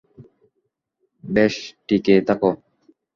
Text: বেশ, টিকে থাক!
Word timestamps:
বেশ, 1.23 1.55
টিকে 1.87 2.15
থাক! 2.27 2.41